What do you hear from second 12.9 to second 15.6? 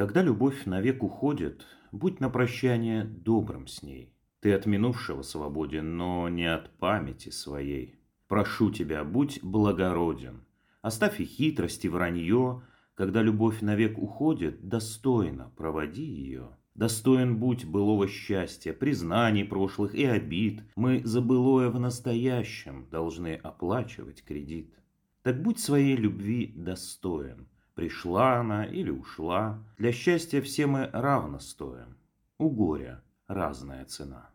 Когда любовь навек уходит, достойно